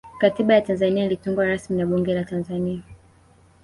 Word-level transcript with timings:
katiba 0.19 0.53
ya 0.53 0.61
tanzania 0.61 1.05
ilitungwa 1.05 1.45
rasmi 1.47 1.77
na 1.77 1.85
bunge 1.85 2.13
la 2.13 2.23
tanzania 2.23 2.81